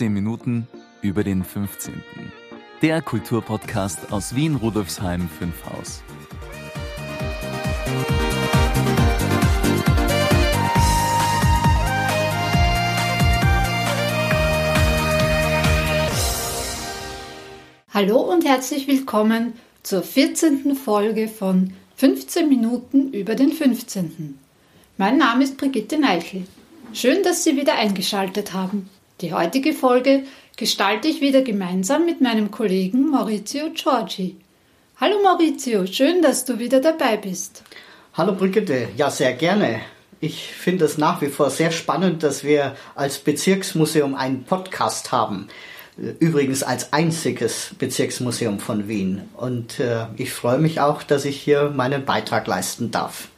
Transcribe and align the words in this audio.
15 0.00 0.14
Minuten 0.14 0.66
über 1.02 1.22
den 1.24 1.44
15. 1.44 1.92
Der 2.80 3.02
Kulturpodcast 3.02 4.10
aus 4.10 4.34
Wien 4.34 4.54
Rudolfsheim 4.54 5.28
5 5.28 5.54
Haus. 5.66 6.02
Hallo 17.92 18.20
und 18.20 18.46
herzlich 18.46 18.88
willkommen 18.88 19.52
zur 19.82 20.02
14. 20.02 20.76
Folge 20.76 21.28
von 21.28 21.74
15 21.96 22.48
Minuten 22.48 23.12
über 23.12 23.34
den 23.34 23.52
15. 23.52 24.38
Mein 24.96 25.18
Name 25.18 25.44
ist 25.44 25.58
Brigitte 25.58 25.98
Neichel. 25.98 26.46
Schön, 26.94 27.22
dass 27.22 27.44
Sie 27.44 27.58
wieder 27.58 27.74
eingeschaltet 27.74 28.54
haben. 28.54 28.88
Die 29.20 29.34
heutige 29.34 29.74
Folge 29.74 30.22
gestalte 30.56 31.06
ich 31.06 31.20
wieder 31.20 31.42
gemeinsam 31.42 32.06
mit 32.06 32.22
meinem 32.22 32.50
Kollegen 32.50 33.10
Maurizio 33.10 33.68
Giorgi. 33.74 34.36
Hallo 34.98 35.16
Maurizio, 35.22 35.84
schön, 35.84 36.22
dass 36.22 36.46
du 36.46 36.58
wieder 36.58 36.80
dabei 36.80 37.18
bist. 37.18 37.62
Hallo 38.14 38.32
Brigitte, 38.32 38.88
ja 38.96 39.10
sehr 39.10 39.34
gerne. 39.34 39.80
Ich 40.20 40.54
finde 40.54 40.86
es 40.86 40.96
nach 40.96 41.20
wie 41.20 41.26
vor 41.26 41.50
sehr 41.50 41.70
spannend, 41.70 42.22
dass 42.22 42.44
wir 42.44 42.76
als 42.94 43.18
Bezirksmuseum 43.18 44.14
einen 44.14 44.44
Podcast 44.44 45.12
haben. 45.12 45.48
Übrigens 46.18 46.62
als 46.62 46.94
einziges 46.94 47.74
Bezirksmuseum 47.78 48.58
von 48.58 48.88
Wien. 48.88 49.28
Und 49.36 49.80
äh, 49.80 50.06
ich 50.16 50.32
freue 50.32 50.58
mich 50.58 50.80
auch, 50.80 51.02
dass 51.02 51.26
ich 51.26 51.38
hier 51.38 51.70
meinen 51.76 52.06
Beitrag 52.06 52.46
leisten 52.46 52.90
darf. 52.90 53.28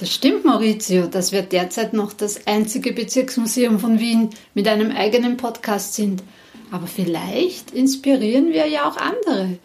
Das 0.00 0.10
stimmt, 0.10 0.46
Maurizio, 0.46 1.08
dass 1.08 1.30
wir 1.30 1.42
derzeit 1.42 1.92
noch 1.92 2.14
das 2.14 2.46
einzige 2.46 2.94
Bezirksmuseum 2.94 3.78
von 3.78 4.00
Wien 4.00 4.30
mit 4.54 4.66
einem 4.66 4.90
eigenen 4.92 5.36
Podcast 5.36 5.92
sind. 5.92 6.22
Aber 6.70 6.86
vielleicht 6.86 7.72
inspirieren 7.72 8.50
wir 8.50 8.66
ja 8.66 8.88
auch 8.88 8.96
andere. 8.96 9.58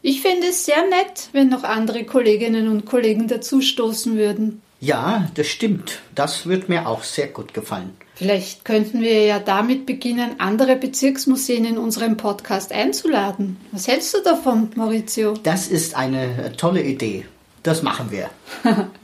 Ich 0.00 0.22
fände 0.22 0.46
es 0.46 0.64
sehr 0.64 0.82
nett, 0.88 1.28
wenn 1.32 1.50
noch 1.50 1.62
andere 1.62 2.04
Kolleginnen 2.04 2.68
und 2.68 2.86
Kollegen 2.86 3.28
dazustoßen 3.28 4.16
würden. 4.16 4.62
Ja, 4.80 5.30
das 5.34 5.48
stimmt. 5.48 6.00
Das 6.14 6.46
wird 6.46 6.70
mir 6.70 6.88
auch 6.88 7.04
sehr 7.04 7.28
gut 7.28 7.52
gefallen. 7.52 7.90
Vielleicht 8.14 8.64
könnten 8.64 9.02
wir 9.02 9.26
ja 9.26 9.40
damit 9.40 9.84
beginnen, 9.84 10.36
andere 10.38 10.76
Bezirksmuseen 10.76 11.66
in 11.66 11.76
unserem 11.76 12.16
Podcast 12.16 12.72
einzuladen. 12.72 13.58
Was 13.72 13.88
hältst 13.88 14.14
du 14.14 14.22
davon, 14.22 14.70
Maurizio? 14.74 15.34
Das 15.42 15.68
ist 15.68 15.94
eine 15.94 16.52
tolle 16.56 16.82
Idee. 16.82 17.26
Das 17.62 17.82
machen 17.82 18.10
wir. 18.10 18.30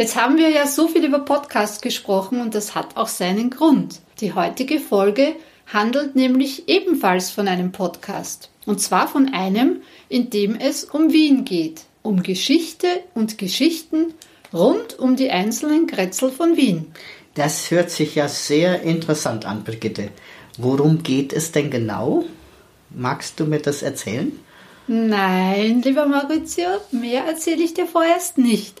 Jetzt 0.00 0.16
haben 0.16 0.38
wir 0.38 0.48
ja 0.48 0.66
so 0.66 0.88
viel 0.88 1.04
über 1.04 1.18
Podcast 1.18 1.82
gesprochen 1.82 2.40
und 2.40 2.54
das 2.54 2.74
hat 2.74 2.96
auch 2.96 3.06
seinen 3.06 3.50
Grund. 3.50 4.00
Die 4.22 4.32
heutige 4.32 4.80
Folge 4.80 5.34
handelt 5.66 6.16
nämlich 6.16 6.70
ebenfalls 6.70 7.30
von 7.30 7.46
einem 7.46 7.70
Podcast. 7.70 8.48
Und 8.64 8.80
zwar 8.80 9.08
von 9.08 9.34
einem, 9.34 9.82
in 10.08 10.30
dem 10.30 10.56
es 10.56 10.84
um 10.84 11.12
Wien 11.12 11.44
geht. 11.44 11.82
Um 12.00 12.22
Geschichte 12.22 12.86
und 13.14 13.36
Geschichten 13.36 14.14
rund 14.54 14.98
um 14.98 15.16
die 15.16 15.30
einzelnen 15.30 15.86
Grätzel 15.86 16.30
von 16.30 16.56
Wien. 16.56 16.86
Das 17.34 17.70
hört 17.70 17.90
sich 17.90 18.14
ja 18.14 18.26
sehr 18.26 18.80
interessant 18.80 19.44
an, 19.44 19.64
Brigitte. 19.64 20.08
Worum 20.56 21.02
geht 21.02 21.34
es 21.34 21.52
denn 21.52 21.70
genau? 21.70 22.24
Magst 22.88 23.38
du 23.38 23.44
mir 23.44 23.60
das 23.60 23.82
erzählen? 23.82 24.32
Nein, 24.86 25.82
lieber 25.82 26.06
Maurizio, 26.06 26.68
mehr 26.90 27.26
erzähle 27.26 27.62
ich 27.62 27.74
dir 27.74 27.86
vorerst 27.86 28.38
nicht. 28.38 28.80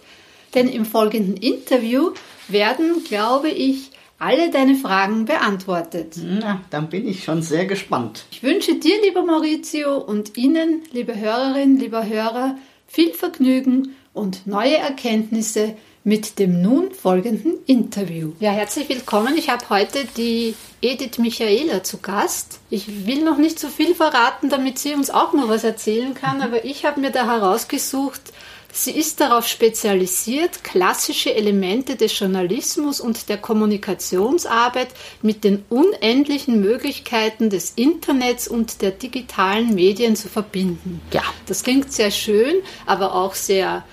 Denn 0.54 0.68
im 0.68 0.84
folgenden 0.84 1.36
Interview 1.36 2.10
werden, 2.48 3.04
glaube 3.04 3.48
ich, 3.48 3.90
alle 4.18 4.50
deine 4.50 4.74
Fragen 4.74 5.24
beantwortet. 5.24 6.16
Na, 6.22 6.60
dann 6.70 6.90
bin 6.90 7.08
ich 7.08 7.24
schon 7.24 7.42
sehr 7.42 7.64
gespannt. 7.66 8.26
Ich 8.30 8.42
wünsche 8.42 8.74
dir, 8.74 9.00
lieber 9.02 9.24
Maurizio, 9.24 9.96
und 9.96 10.36
Ihnen, 10.36 10.82
liebe 10.92 11.18
Hörerinnen, 11.18 11.78
lieber 11.78 12.06
Hörer, 12.06 12.56
viel 12.86 13.14
Vergnügen 13.14 13.96
und 14.12 14.46
neue 14.46 14.76
Erkenntnisse 14.76 15.74
mit 16.04 16.38
dem 16.38 16.60
nun 16.60 16.92
folgenden 16.92 17.58
Interview. 17.66 18.32
Ja, 18.40 18.50
herzlich 18.50 18.88
willkommen. 18.88 19.36
Ich 19.36 19.50
habe 19.50 19.68
heute 19.70 20.06
die 20.16 20.54
Edith 20.80 21.18
Michaela 21.18 21.82
zu 21.82 21.98
Gast. 21.98 22.60
Ich 22.70 23.06
will 23.06 23.22
noch 23.22 23.36
nicht 23.36 23.58
so 23.58 23.68
viel 23.68 23.94
verraten, 23.94 24.48
damit 24.48 24.78
sie 24.78 24.94
uns 24.94 25.10
auch 25.10 25.34
noch 25.34 25.48
was 25.48 25.62
erzählen 25.62 26.14
kann, 26.14 26.38
mhm. 26.38 26.42
aber 26.42 26.64
ich 26.64 26.84
habe 26.84 27.00
mir 27.00 27.10
da 27.10 27.26
herausgesucht, 27.26 28.32
Sie 28.72 28.92
ist 28.92 29.20
darauf 29.20 29.46
spezialisiert, 29.46 30.62
klassische 30.62 31.34
Elemente 31.34 31.96
des 31.96 32.16
Journalismus 32.18 33.00
und 33.00 33.28
der 33.28 33.38
Kommunikationsarbeit 33.38 34.88
mit 35.22 35.44
den 35.44 35.64
unendlichen 35.68 36.60
Möglichkeiten 36.60 37.50
des 37.50 37.72
Internets 37.76 38.46
und 38.46 38.82
der 38.82 38.92
digitalen 38.92 39.74
Medien 39.74 40.14
zu 40.14 40.28
verbinden. 40.28 41.00
Ja, 41.12 41.22
das 41.46 41.62
klingt 41.62 41.92
sehr 41.92 42.10
schön, 42.10 42.56
aber 42.86 43.14
auch 43.14 43.34
sehr 43.34 43.84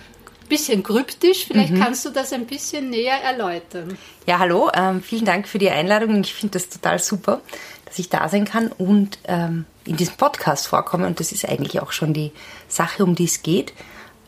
bisschen 0.48 0.84
kryptisch. 0.84 1.46
Vielleicht 1.46 1.74
mhm. 1.74 1.80
kannst 1.80 2.06
du 2.06 2.10
das 2.10 2.34
ein 2.34 2.46
bisschen 2.46 2.90
näher 2.90 3.22
erläutern. 3.22 3.98
Ja, 4.26 4.40
hallo, 4.40 4.70
ähm, 4.74 5.02
vielen 5.02 5.26
Dank 5.26 5.48
für 5.48 5.60
die 5.60 5.70
Einladung. 5.70 6.22
Ich 6.22 6.34
finde 6.34 6.54
das 6.54 6.70
total 6.70 7.00
super, 7.00 7.42
dass 7.86 8.00
ich 8.00 8.10
da 8.10 8.30
sein 8.30 8.46
kann 8.46 8.72
und 8.72 9.20
ähm, 9.26 9.66
in 9.86 9.98
diesem 9.98 10.16
Podcast 10.16 10.68
vorkomme. 10.68 11.08
Und 11.08 11.20
das 11.20 11.32
ist 11.32 11.48
eigentlich 11.48 11.82
auch 11.82 11.92
schon 11.92 12.14
die 12.14 12.32
Sache, 12.68 13.04
um 13.04 13.16
die 13.16 13.26
es 13.26 13.42
geht. 13.42 13.74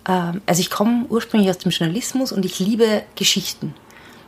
Ähm, 0.08 0.42
also 0.46 0.62
ich 0.62 0.70
komme 0.70 1.06
ursprünglich 1.10 1.50
aus 1.50 1.58
dem 1.58 1.72
Journalismus 1.72 2.32
und 2.32 2.46
ich 2.46 2.60
liebe 2.60 3.04
Geschichten. 3.16 3.74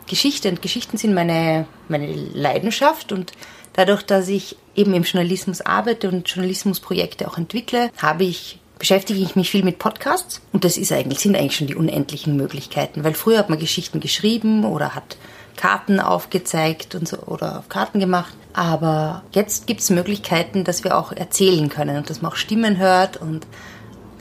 Geschichte 0.07 0.49
und 0.49 0.61
Geschichten 0.61 0.97
sind 0.97 1.13
meine, 1.13 1.67
meine 1.87 2.13
Leidenschaft 2.13 3.11
und 3.11 3.31
dadurch, 3.73 4.03
dass 4.03 4.27
ich 4.27 4.57
eben 4.75 4.93
im 4.93 5.03
Journalismus 5.03 5.61
arbeite 5.61 6.09
und 6.09 6.27
Journalismusprojekte 6.27 7.27
auch 7.27 7.37
entwickle, 7.37 7.91
habe 7.97 8.23
ich 8.23 8.59
beschäftige 8.77 9.21
ich 9.21 9.35
mich 9.35 9.51
viel 9.51 9.63
mit 9.63 9.77
Podcasts 9.77 10.41
und 10.53 10.63
das 10.63 10.75
ist 10.75 10.91
eigentlich, 10.91 11.19
sind 11.19 11.35
eigentlich 11.35 11.55
schon 11.55 11.67
die 11.67 11.75
unendlichen 11.75 12.35
Möglichkeiten, 12.35 13.03
weil 13.03 13.13
früher 13.13 13.37
hat 13.37 13.47
man 13.47 13.59
Geschichten 13.59 13.99
geschrieben 13.99 14.65
oder 14.65 14.95
hat 14.95 15.17
Karten 15.55 15.99
aufgezeigt 15.99 16.95
und 16.95 17.07
so 17.07 17.17
oder 17.19 17.59
auf 17.59 17.69
Karten 17.69 17.99
gemacht. 17.99 18.33
Aber 18.53 19.21
jetzt 19.33 19.67
gibt 19.67 19.81
es 19.81 19.91
Möglichkeiten, 19.91 20.63
dass 20.63 20.83
wir 20.83 20.97
auch 20.97 21.11
erzählen 21.11 21.69
können 21.69 21.97
und 21.97 22.09
dass 22.09 22.23
man 22.23 22.31
auch 22.31 22.35
Stimmen 22.35 22.77
hört 22.77 23.17
und 23.17 23.45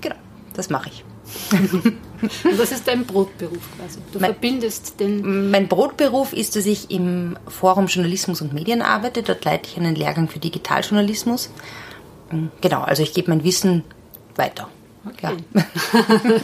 genau, 0.03 0.17
das 0.55 0.69
mache 0.69 0.91
ich. 0.91 1.05
Was 2.59 2.73
ist 2.73 2.87
dein 2.87 3.07
Brotberuf 3.07 3.63
quasi? 3.77 3.99
Du 4.13 4.19
mein, 4.19 4.33
verbindest 4.33 5.01
den. 5.01 5.51
Mein 5.51 5.69
Brotberuf 5.69 6.33
ist, 6.33 6.57
dass 6.57 6.67
ich 6.67 6.91
im 6.91 7.39
Forum 7.49 7.87
Journalismus 7.87 8.41
und 8.41 8.53
Medien 8.53 8.83
arbeite. 8.83 9.23
Dort 9.23 9.45
leite 9.45 9.69
ich 9.71 9.77
einen 9.77 9.95
Lehrgang 9.95 10.29
für 10.29 10.39
Digitaljournalismus. 10.39 11.51
Genau, 12.61 12.83
also 12.83 13.03
ich 13.03 13.13
gebe 13.13 13.31
mein 13.31 13.45
Wissen 13.45 13.85
weiter. 14.37 14.69
Okay. 15.07 15.37
Ja. 15.55 15.63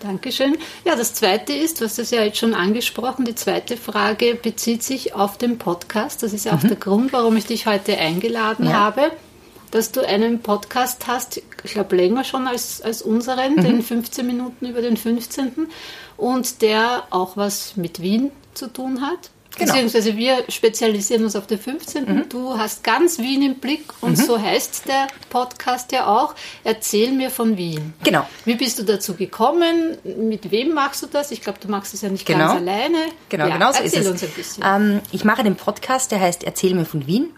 Dankeschön. 0.00 0.56
Ja, 0.84 0.96
das 0.96 1.14
zweite 1.14 1.52
ist, 1.52 1.80
du 1.80 1.84
hast 1.84 1.98
es 1.98 2.10
ja 2.10 2.22
jetzt 2.22 2.38
schon 2.38 2.54
angesprochen, 2.54 3.24
die 3.24 3.36
zweite 3.36 3.76
Frage 3.76 4.34
bezieht 4.34 4.82
sich 4.82 5.14
auf 5.14 5.38
den 5.38 5.58
Podcast. 5.58 6.22
Das 6.22 6.32
ist 6.32 6.44
ja 6.44 6.54
auch 6.54 6.62
mhm. 6.62 6.68
der 6.68 6.76
Grund, 6.76 7.12
warum 7.12 7.36
ich 7.36 7.46
dich 7.46 7.66
heute 7.66 7.96
eingeladen 7.96 8.66
ja. 8.66 8.72
habe, 8.72 9.12
dass 9.70 9.92
du 9.92 10.06
einen 10.06 10.40
Podcast 10.40 11.06
hast, 11.06 11.40
ich 11.64 11.72
glaube 11.72 11.96
länger 11.96 12.24
schon 12.24 12.46
als, 12.46 12.82
als 12.82 13.02
unseren, 13.02 13.56
mhm. 13.56 13.62
den 13.62 13.82
15 13.82 14.26
Minuten 14.26 14.66
über 14.66 14.82
den 14.82 14.96
15. 14.96 15.68
und 16.16 16.62
der 16.62 17.04
auch 17.10 17.36
was 17.36 17.76
mit 17.76 18.00
Wien 18.00 18.30
zu 18.54 18.72
tun 18.72 19.00
hat. 19.00 19.30
Genau. 19.58 19.72
Beziehungsweise 19.72 20.16
wir 20.16 20.44
spezialisieren 20.48 21.24
uns 21.24 21.36
auf 21.36 21.46
den 21.46 21.58
15. 21.58 22.04
Mhm. 22.04 22.28
Du 22.28 22.56
hast 22.56 22.82
ganz 22.82 23.18
Wien 23.18 23.42
im 23.42 23.56
Blick 23.56 23.84
und 24.00 24.16
mhm. 24.16 24.22
so 24.22 24.40
heißt 24.40 24.88
der 24.88 25.08
Podcast 25.28 25.92
ja 25.92 26.06
auch. 26.06 26.34
Erzähl 26.64 27.12
mir 27.12 27.30
von 27.30 27.56
Wien. 27.58 27.92
Genau. 28.02 28.26
Wie 28.46 28.54
bist 28.54 28.78
du 28.78 28.82
dazu 28.82 29.14
gekommen? 29.14 29.98
Mit 30.04 30.50
wem 30.50 30.72
machst 30.72 31.02
du 31.02 31.06
das? 31.06 31.30
Ich 31.30 31.42
glaube, 31.42 31.58
du 31.60 31.68
machst 31.68 31.92
es 31.92 32.00
ja 32.00 32.08
nicht 32.08 32.24
genau. 32.24 32.48
ganz 32.48 32.60
alleine. 32.60 32.98
Genau, 33.28 33.46
ja, 33.46 33.54
genau 33.54 33.72
so 33.72 33.82
ist 33.82 33.96
es. 33.96 34.06
Uns 34.06 34.22
ein 34.22 34.30
bisschen. 34.30 34.64
Ähm, 34.66 35.00
ich 35.12 35.24
mache 35.24 35.44
den 35.44 35.56
Podcast, 35.56 36.12
der 36.12 36.20
heißt 36.20 36.44
Erzähl 36.44 36.74
mir 36.74 36.86
von 36.86 37.06
Wien. 37.06 37.30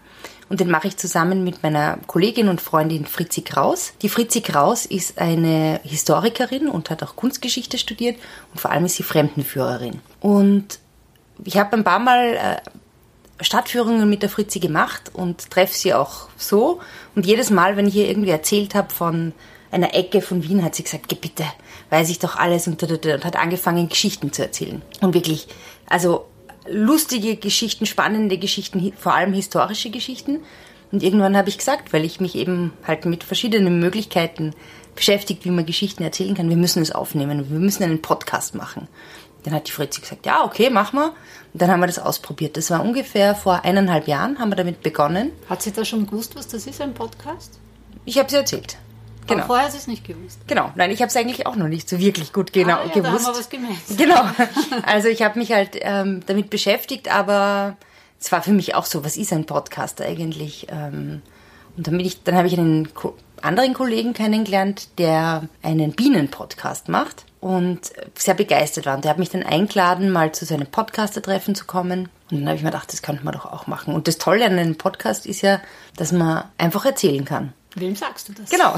Und 0.47 0.59
den 0.59 0.69
mache 0.69 0.87
ich 0.87 0.97
zusammen 0.97 1.43
mit 1.43 1.63
meiner 1.63 1.97
Kollegin 2.05 2.49
und 2.49 2.61
Freundin 2.61 3.05
Fritzi 3.05 3.41
Kraus. 3.41 3.93
Die 4.01 4.09
Fritzi 4.09 4.41
Kraus 4.41 4.85
ist 4.85 5.19
eine 5.19 5.79
Historikerin 5.83 6.67
und 6.67 6.89
hat 6.89 7.01
auch 7.01 7.15
Kunstgeschichte 7.15 7.77
studiert 7.77 8.17
und 8.51 8.59
vor 8.59 8.71
allem 8.71 8.85
ist 8.85 8.95
sie 8.95 9.03
Fremdenführerin. 9.03 10.01
Und 10.19 10.79
ich 11.43 11.57
habe 11.57 11.75
ein 11.75 11.83
paar 11.83 11.99
Mal 11.99 12.35
äh, 12.35 13.43
Stadtführungen 13.43 14.09
mit 14.09 14.21
der 14.21 14.29
Fritzi 14.29 14.59
gemacht 14.59 15.11
und 15.13 15.49
treffe 15.49 15.73
sie 15.73 15.93
auch 15.93 16.29
so. 16.37 16.79
Und 17.15 17.25
jedes 17.25 17.49
Mal, 17.49 17.75
wenn 17.75 17.87
ich 17.87 17.95
ihr 17.95 18.07
irgendwie 18.07 18.29
erzählt 18.29 18.75
habe 18.75 18.93
von 18.93 19.33
einer 19.71 19.93
Ecke 19.93 20.21
von 20.21 20.43
Wien, 20.43 20.63
hat 20.63 20.75
sie 20.75 20.83
gesagt, 20.83 21.09
Geh 21.09 21.15
bitte, 21.15 21.43
weiß 21.89 22.09
ich 22.09 22.19
doch 22.19 22.37
alles 22.37 22.67
und, 22.67 22.81
und 22.81 23.25
hat 23.25 23.35
angefangen, 23.35 23.89
Geschichten 23.89 24.31
zu 24.31 24.43
erzählen. 24.43 24.81
Und 25.01 25.13
wirklich, 25.13 25.47
also 25.87 26.27
lustige 26.67 27.35
Geschichten, 27.35 27.85
spannende 27.85 28.37
Geschichten, 28.37 28.93
vor 28.97 29.13
allem 29.13 29.33
historische 29.33 29.89
Geschichten. 29.89 30.39
Und 30.91 31.03
irgendwann 31.03 31.35
habe 31.35 31.49
ich 31.49 31.57
gesagt, 31.57 31.93
weil 31.93 32.05
ich 32.05 32.19
mich 32.19 32.35
eben 32.35 32.73
halt 32.85 33.05
mit 33.05 33.23
verschiedenen 33.23 33.79
Möglichkeiten 33.79 34.53
beschäftigt, 34.95 35.45
wie 35.45 35.51
man 35.51 35.65
Geschichten 35.65 36.03
erzählen 36.03 36.35
kann, 36.35 36.49
wir 36.49 36.55
müssen 36.55 36.81
es 36.81 36.91
aufnehmen, 36.91 37.49
wir 37.49 37.59
müssen 37.59 37.83
einen 37.83 38.01
Podcast 38.01 38.55
machen. 38.55 38.87
Dann 39.43 39.53
hat 39.53 39.67
die 39.67 39.71
Fritzi 39.71 40.01
gesagt, 40.01 40.25
ja, 40.25 40.43
okay, 40.43 40.69
mach 40.71 40.93
mal. 40.93 41.09
Und 41.53 41.61
dann 41.61 41.69
haben 41.69 41.79
wir 41.79 41.87
das 41.87 41.99
ausprobiert. 41.99 42.57
Das 42.57 42.71
war 42.71 42.83
ungefähr 42.83 43.35
vor 43.35 43.63
eineinhalb 43.63 44.07
Jahren, 44.07 44.39
haben 44.39 44.49
wir 44.49 44.55
damit 44.55 44.81
begonnen. 44.81 45.31
Hat 45.49 45.61
sie 45.61 45.71
da 45.71 45.85
schon 45.85 46.07
gewusst, 46.07 46.35
was 46.35 46.47
das 46.47 46.65
ist, 46.65 46.81
ein 46.81 46.93
Podcast? 46.93 47.59
Ich 48.05 48.17
habe 48.17 48.29
sie 48.29 48.37
erzählt. 48.37 48.77
Genau. 49.27 49.39
Aber 49.39 49.47
vorher 49.47 49.65
hat 49.65 49.71
sie 49.71 49.79
es 49.79 49.87
nicht 49.87 50.05
gewusst. 50.05 50.39
Genau, 50.47 50.71
nein, 50.75 50.91
ich 50.91 51.01
habe 51.01 51.09
es 51.09 51.15
eigentlich 51.15 51.47
auch 51.47 51.55
noch 51.55 51.67
nicht 51.67 51.89
so 51.89 51.99
wirklich 51.99 52.31
gut 52.31 52.53
genau 52.53 52.75
ah, 52.75 52.85
ja, 52.85 52.93
gewusst. 52.93 53.25
Da 53.25 53.27
haben 53.27 53.33
wir 53.33 53.39
was 53.39 53.49
gemerkt. 53.49 53.75
Genau. 53.97 54.21
Also 54.85 55.07
ich 55.07 55.21
habe 55.23 55.39
mich 55.39 55.51
halt 55.51 55.77
ähm, 55.81 56.21
damit 56.25 56.49
beschäftigt, 56.49 57.11
aber 57.11 57.77
es 58.19 58.31
war 58.31 58.41
für 58.41 58.51
mich 58.51 58.75
auch 58.75 58.85
so, 58.85 59.03
was 59.03 59.17
ist 59.17 59.33
ein 59.33 59.45
Podcast 59.45 60.01
eigentlich? 60.01 60.67
Ähm, 60.69 61.21
und 61.77 61.87
dann, 61.87 61.97
bin 61.97 62.05
ich, 62.05 62.23
dann 62.23 62.35
habe 62.35 62.47
ich 62.47 62.57
einen 62.57 62.87
anderen 63.41 63.73
Kollegen 63.73 64.13
kennengelernt, 64.13 64.89
der 64.97 65.47
einen 65.61 65.91
Bienen-Podcast 65.91 66.89
macht 66.89 67.25
und 67.41 67.91
sehr 68.15 68.33
begeistert 68.33 68.85
war. 68.85 68.95
Und 68.95 69.03
der 69.03 69.11
hat 69.11 69.19
mich 69.19 69.29
dann 69.29 69.43
eingeladen, 69.43 70.11
mal 70.11 70.31
zu 70.31 70.45
seinem 70.45 70.67
Podcaster-Treffen 70.67 71.53
zu 71.55 71.65
kommen. 71.65 72.09
Und 72.31 72.39
dann 72.39 72.47
habe 72.47 72.57
ich 72.57 72.63
mir 72.63 72.71
gedacht, 72.71 72.91
das 72.91 73.01
könnte 73.01 73.23
man 73.23 73.33
doch 73.33 73.45
auch 73.45 73.67
machen. 73.67 73.93
Und 73.93 74.07
das 74.07 74.17
Tolle 74.17 74.45
an 74.45 74.57
einem 74.57 74.77
Podcast 74.77 75.25
ist 75.25 75.41
ja, 75.41 75.59
dass 75.95 76.11
man 76.11 76.45
einfach 76.57 76.85
erzählen 76.85 77.25
kann. 77.25 77.53
Wem 77.75 77.95
sagst 77.95 78.29
du 78.29 78.33
das? 78.33 78.49
Genau. 78.49 78.73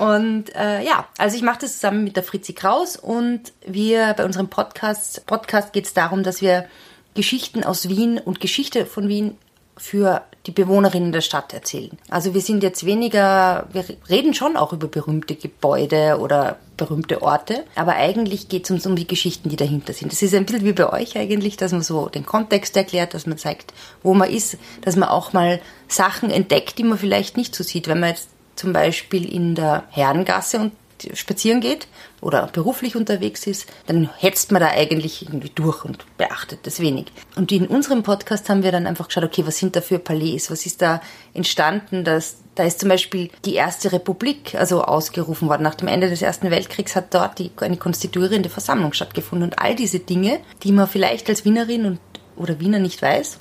und 0.14 0.54
äh, 0.54 0.84
ja, 0.84 1.08
also 1.18 1.36
ich 1.36 1.42
mache 1.42 1.58
das 1.62 1.74
zusammen 1.74 2.04
mit 2.04 2.16
der 2.16 2.22
Fritzi 2.22 2.52
Kraus 2.52 2.96
und 2.96 3.52
wir 3.66 4.14
bei 4.14 4.24
unserem 4.24 4.48
Podcast, 4.48 5.26
Podcast 5.26 5.72
geht 5.72 5.86
es 5.86 5.92
darum, 5.92 6.22
dass 6.22 6.40
wir 6.40 6.68
Geschichten 7.14 7.64
aus 7.64 7.88
Wien 7.88 8.18
und 8.18 8.40
Geschichte 8.40 8.86
von 8.86 9.08
Wien 9.08 9.36
für 9.78 10.22
die 10.46 10.52
Bewohnerinnen 10.52 11.12
der 11.12 11.20
Stadt 11.20 11.52
erzählen. 11.52 11.98
Also 12.08 12.34
wir 12.34 12.40
sind 12.40 12.62
jetzt 12.62 12.86
weniger, 12.86 13.66
wir 13.72 13.84
reden 14.08 14.34
schon 14.34 14.56
auch 14.56 14.72
über 14.72 14.88
berühmte 14.88 15.34
Gebäude 15.34 16.18
oder 16.20 16.56
berühmte 16.76 17.22
Orte, 17.22 17.64
aber 17.74 17.96
eigentlich 17.96 18.48
geht 18.48 18.64
es 18.64 18.70
uns 18.70 18.86
um 18.86 18.96
die 18.96 19.06
Geschichten, 19.06 19.48
die 19.48 19.56
dahinter 19.56 19.92
sind. 19.92 20.12
Das 20.12 20.22
ist 20.22 20.34
ein 20.34 20.46
bisschen 20.46 20.64
wie 20.64 20.72
bei 20.72 20.90
euch 20.92 21.18
eigentlich, 21.18 21.56
dass 21.56 21.72
man 21.72 21.82
so 21.82 22.08
den 22.08 22.24
Kontext 22.24 22.76
erklärt, 22.76 23.14
dass 23.14 23.26
man 23.26 23.36
zeigt, 23.36 23.74
wo 24.02 24.14
man 24.14 24.30
ist, 24.30 24.56
dass 24.82 24.96
man 24.96 25.08
auch 25.08 25.32
mal 25.32 25.60
Sachen 25.88 26.30
entdeckt, 26.30 26.78
die 26.78 26.84
man 26.84 26.98
vielleicht 26.98 27.36
nicht 27.36 27.54
so 27.54 27.64
sieht. 27.64 27.88
Wenn 27.88 28.00
man 28.00 28.10
jetzt 28.10 28.28
zum 28.56 28.72
Beispiel 28.72 29.30
in 29.30 29.54
der 29.54 29.84
Herrengasse 29.90 30.58
und 30.60 30.72
spazieren 31.14 31.60
geht 31.60 31.86
oder 32.20 32.48
beruflich 32.52 32.96
unterwegs 32.96 33.46
ist, 33.46 33.66
dann 33.86 34.10
hetzt 34.18 34.52
man 34.52 34.60
da 34.60 34.68
eigentlich 34.68 35.22
irgendwie 35.22 35.50
durch 35.54 35.84
und 35.84 36.04
beachtet 36.16 36.60
das 36.64 36.80
wenig. 36.80 37.06
Und 37.36 37.52
in 37.52 37.66
unserem 37.66 38.02
Podcast 38.02 38.48
haben 38.48 38.62
wir 38.62 38.72
dann 38.72 38.86
einfach 38.86 39.08
geschaut, 39.08 39.24
okay, 39.24 39.46
was 39.46 39.58
sind 39.58 39.76
da 39.76 39.80
für 39.80 39.98
Palais, 39.98 40.50
was 40.50 40.66
ist 40.66 40.82
da 40.82 41.00
entstanden, 41.34 42.04
dass 42.04 42.38
da 42.58 42.64
ist 42.64 42.80
zum 42.80 42.88
Beispiel 42.88 43.30
die 43.44 43.54
erste 43.54 43.92
Republik 43.92 44.56
also 44.56 44.82
ausgerufen 44.82 45.48
worden. 45.48 45.62
Nach 45.62 45.76
dem 45.76 45.86
Ende 45.86 46.10
des 46.10 46.22
Ersten 46.22 46.50
Weltkriegs 46.50 46.96
hat 46.96 47.14
dort 47.14 47.38
die, 47.38 47.52
eine 47.60 47.76
konstituierende 47.76 48.48
Versammlung 48.48 48.92
stattgefunden. 48.94 49.50
Und 49.50 49.60
all 49.60 49.76
diese 49.76 50.00
Dinge, 50.00 50.40
die 50.64 50.72
man 50.72 50.88
vielleicht 50.88 51.28
als 51.28 51.44
Wienerin 51.44 51.84
und, 51.86 52.00
oder 52.34 52.58
Wiener 52.58 52.80
nicht 52.80 53.00
weiß, 53.00 53.38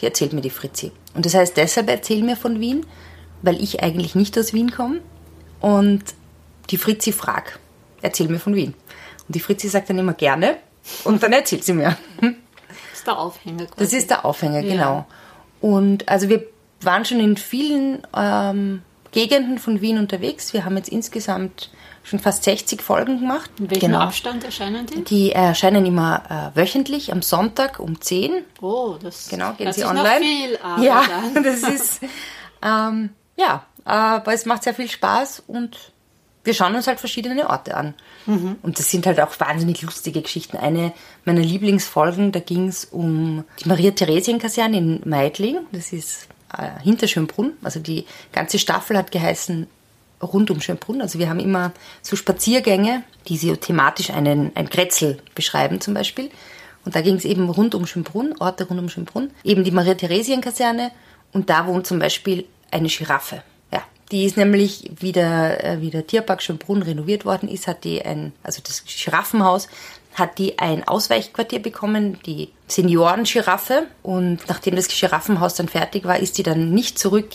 die 0.00 0.06
erzählt 0.06 0.32
mir 0.32 0.42
die 0.42 0.50
Fritzi. 0.50 0.92
Und 1.14 1.26
das 1.26 1.34
heißt, 1.34 1.56
deshalb 1.56 1.90
erzähl 1.90 2.22
mir 2.22 2.36
von 2.36 2.60
Wien, 2.60 2.86
weil 3.42 3.60
ich 3.60 3.82
eigentlich 3.82 4.14
nicht 4.14 4.38
aus 4.38 4.52
Wien 4.52 4.70
komme. 4.70 5.00
Und 5.60 6.04
die 6.70 6.76
Fritzi 6.76 7.12
fragt, 7.12 7.58
erzähl 8.00 8.28
mir 8.28 8.38
von 8.38 8.54
Wien. 8.54 8.74
Und 9.28 9.34
die 9.34 9.40
Fritzi 9.40 9.68
sagt 9.68 9.90
dann 9.90 9.98
immer 9.98 10.14
gerne 10.14 10.56
und 11.04 11.22
dann 11.22 11.32
erzählt 11.32 11.64
sie 11.64 11.72
mir. 11.72 11.96
Das 12.20 12.98
ist 12.98 13.06
der 13.06 13.18
Aufhänger. 13.18 13.66
Quasi. 13.66 13.78
Das 13.78 13.92
ist 13.92 14.10
der 14.10 14.24
Aufhänger, 14.24 14.60
ja. 14.60 14.74
genau. 14.74 15.06
Und 15.60 16.08
also 16.08 16.28
wir 16.28 16.44
waren 16.80 17.04
schon 17.04 17.20
in 17.20 17.36
vielen 17.36 18.06
ähm, 18.16 18.82
Gegenden 19.12 19.58
von 19.58 19.80
Wien 19.80 19.98
unterwegs. 19.98 20.52
Wir 20.52 20.64
haben 20.64 20.76
jetzt 20.76 20.88
insgesamt 20.88 21.70
schon 22.02 22.18
fast 22.18 22.42
60 22.42 22.82
Folgen 22.82 23.20
gemacht. 23.20 23.50
In 23.58 23.70
welchem 23.70 23.92
genau. 23.92 24.00
Abstand 24.00 24.44
erscheinen 24.44 24.86
die? 24.86 25.04
Die 25.04 25.32
erscheinen 25.32 25.86
immer 25.86 26.52
äh, 26.54 26.58
wöchentlich 26.58 27.12
am 27.12 27.22
Sonntag 27.22 27.78
um 27.78 28.00
10. 28.00 28.44
Oh, 28.60 28.96
das 29.00 29.28
genau, 29.28 29.52
gehen 29.52 29.72
sie 29.72 29.82
ist 29.82 29.86
online. 29.86 30.20
Noch 30.20 30.26
viel 30.26 30.56
Arbeit 30.62 30.84
ja, 30.84 31.42
das 31.42 31.62
ist 31.62 32.00
ähm, 32.62 33.10
ja, 33.36 33.64
aber 33.84 34.32
es 34.32 34.46
macht 34.46 34.62
sehr 34.62 34.74
viel 34.74 34.88
Spaß 34.88 35.44
und 35.46 35.91
wir 36.44 36.54
schauen 36.54 36.74
uns 36.74 36.86
halt 36.86 36.98
verschiedene 36.98 37.48
Orte 37.48 37.76
an. 37.76 37.94
Mhm. 38.26 38.56
Und 38.62 38.78
das 38.78 38.90
sind 38.90 39.06
halt 39.06 39.20
auch 39.20 39.38
wahnsinnig 39.38 39.82
lustige 39.82 40.22
Geschichten. 40.22 40.56
Eine 40.56 40.92
meiner 41.24 41.40
Lieblingsfolgen, 41.40 42.32
da 42.32 42.40
ging 42.40 42.68
es 42.68 42.84
um 42.84 43.44
die 43.62 43.68
Maria-Theresien-Kaserne 43.68 44.76
in 44.76 45.00
Meidling. 45.04 45.58
Das 45.70 45.92
ist 45.92 46.28
äh, 46.56 46.82
hinter 46.82 47.06
Schönbrunn. 47.06 47.52
Also 47.62 47.80
die 47.80 48.06
ganze 48.32 48.58
Staffel 48.58 48.96
hat 48.96 49.12
geheißen 49.12 49.66
rund 50.20 50.50
um 50.50 50.60
Schönbrunn. 50.60 51.00
Also 51.00 51.18
wir 51.18 51.28
haben 51.28 51.40
immer 51.40 51.72
so 52.00 52.16
Spaziergänge, 52.16 53.02
die 53.28 53.36
so 53.36 53.54
thematisch 53.56 54.10
einen, 54.10 54.52
ein 54.54 54.68
Kretzel 54.70 55.18
beschreiben 55.34 55.80
zum 55.80 55.94
Beispiel. 55.94 56.30
Und 56.84 56.96
da 56.96 57.00
ging 57.00 57.16
es 57.16 57.24
eben 57.24 57.48
rund 57.48 57.74
um 57.74 57.86
Schönbrunn, 57.86 58.34
Orte 58.40 58.66
rund 58.66 58.80
um 58.80 58.88
Schönbrunn. 58.88 59.30
Eben 59.44 59.62
die 59.62 59.70
Maria-Theresien-Kaserne. 59.70 60.90
Und 61.32 61.50
da 61.50 61.66
wohnt 61.66 61.86
zum 61.86 61.98
Beispiel 61.98 62.46
eine 62.70 62.88
Giraffe. 62.88 63.42
Die 64.12 64.26
ist 64.26 64.36
nämlich, 64.36 64.90
wie 65.00 65.12
der, 65.12 65.64
äh, 65.64 65.80
wie 65.80 65.90
der 65.90 66.06
Tierpark 66.06 66.42
Schönbrunn 66.42 66.82
renoviert 66.82 67.24
worden 67.24 67.48
ist, 67.48 67.66
hat 67.66 67.84
die 67.84 68.04
ein, 68.04 68.32
also 68.42 68.60
das 68.62 68.84
Giraffenhaus, 68.84 69.68
hat 70.14 70.38
die 70.38 70.58
ein 70.58 70.86
Ausweichquartier 70.86 71.60
bekommen, 71.60 72.18
die 72.26 72.50
Senioren-Giraffe. 72.68 73.86
Und 74.02 74.40
nachdem 74.48 74.76
das 74.76 74.88
Giraffenhaus 74.88 75.54
dann 75.54 75.68
fertig 75.68 76.04
war, 76.04 76.18
ist 76.18 76.36
die 76.36 76.42
dann 76.42 76.72
nicht 76.72 76.98
zurück 76.98 77.30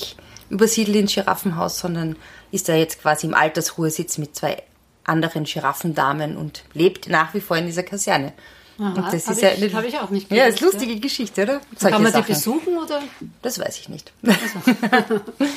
übersiedelt 0.50 0.98
ins 0.98 1.16
Giraffenhaus, 1.16 1.80
sondern 1.80 2.16
ist 2.52 2.70
da 2.70 2.76
jetzt 2.76 3.02
quasi 3.02 3.28
im 3.28 3.34
Altersruhesitz 3.34 4.20
mit 4.20 4.36
zwei 4.36 4.62
anderen 5.04 5.46
Giraffendamen 5.46 6.38
und 6.38 6.64
lebt 6.74 7.10
nach 7.10 7.34
wie 7.34 7.42
vor 7.42 7.58
in 7.58 7.66
dieser 7.66 7.84
Kaserne. 7.84 8.34
Aha, 8.80 8.90
und 8.90 9.08
das 9.08 9.28
ist 9.28 9.42
ja 9.42 9.50
ich, 9.54 9.74
habe 9.74 9.88
ich 9.88 9.98
auch 9.98 10.12
nicht 10.12 10.30
gewusst, 10.30 10.40
Ja, 10.40 10.46
ist 10.46 10.62
lustige 10.62 10.94
ja. 10.94 11.00
Geschichte, 11.00 11.44
oder? 11.44 11.62
Solche 11.76 11.96
Kann 11.96 12.04
man 12.04 12.12
Sachen. 12.12 12.26
die 12.28 12.34
besuchen 12.34 12.78
oder? 12.78 13.02
Das 13.42 13.58
weiß 13.58 13.80
ich 13.80 13.90
nicht. 13.90 14.14
Also. 14.24 15.22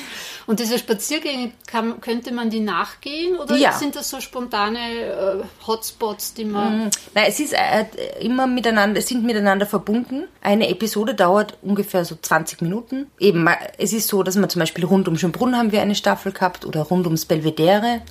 und 0.50 0.58
diese 0.58 0.80
Spaziergänge, 0.80 1.52
kann, 1.68 2.00
könnte 2.00 2.32
man 2.32 2.50
die 2.50 2.58
nachgehen 2.58 3.36
oder 3.36 3.54
ja. 3.54 3.70
sind 3.70 3.94
das 3.94 4.10
so 4.10 4.20
spontane 4.20 4.78
äh, 4.80 5.64
Hotspots, 5.64 6.34
die 6.34 6.44
man? 6.44 6.86
Mm, 6.86 6.90
nein, 7.14 7.24
es 7.28 7.38
ist 7.38 7.52
äh, 7.52 7.84
immer 8.20 8.48
miteinander, 8.48 8.98
es 8.98 9.06
sind 9.06 9.22
miteinander 9.22 9.64
verbunden. 9.64 10.24
Eine 10.40 10.68
Episode 10.68 11.14
dauert 11.14 11.56
ungefähr 11.62 12.04
so 12.04 12.16
20 12.20 12.62
Minuten. 12.62 13.06
Eben, 13.20 13.48
es 13.78 13.92
ist 13.92 14.08
so, 14.08 14.24
dass 14.24 14.34
man 14.34 14.50
zum 14.50 14.58
Beispiel 14.58 14.84
rund 14.84 15.06
um 15.06 15.16
Schönbrunn 15.16 15.56
haben 15.56 15.70
wir 15.70 15.82
eine 15.82 15.94
Staffel 15.94 16.32
gehabt 16.32 16.64
oder 16.64 16.82
rund 16.82 17.06
ums 17.06 17.26
Belvedere. 17.26 18.02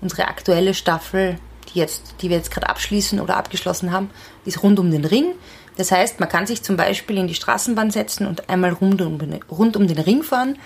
Unsere 0.00 0.26
aktuelle 0.26 0.74
Staffel 0.74 1.38
die, 1.72 1.78
jetzt, 1.78 2.16
die 2.22 2.28
wir 2.28 2.38
jetzt 2.38 2.50
gerade 2.50 2.70
abschließen 2.70 3.20
oder 3.20 3.36
abgeschlossen 3.36 3.92
haben, 3.92 4.10
ist 4.44 4.64
rund 4.64 4.80
um 4.80 4.90
den 4.90 5.04
Ring. 5.04 5.26
Das 5.76 5.92
heißt, 5.92 6.18
man 6.18 6.28
kann 6.28 6.48
sich 6.48 6.64
zum 6.64 6.76
Beispiel 6.76 7.18
in 7.18 7.28
die 7.28 7.34
Straßenbahn 7.34 7.92
setzen 7.92 8.26
und 8.26 8.50
einmal 8.50 8.72
rund 8.72 9.00
um, 9.00 9.20
rund 9.48 9.76
um 9.76 9.86
den 9.86 9.98
Ring 9.98 10.24
fahren 10.24 10.58